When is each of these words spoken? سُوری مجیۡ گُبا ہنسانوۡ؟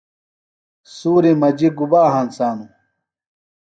سُوری 0.95 1.31
مجیۡ 1.41 1.71
گُبا 1.77 2.01
ہنسانوۡ؟ 2.13 2.71